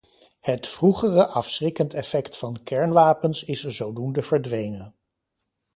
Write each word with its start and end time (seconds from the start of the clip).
Het 0.39 0.67
vroegere 0.67 1.25
afschrikkend 1.27 1.93
effect 1.93 2.37
van 2.37 2.63
kernwapens 2.63 3.43
is 3.43 3.59
zodoende 3.63 4.21
verdwenen. 4.23 4.95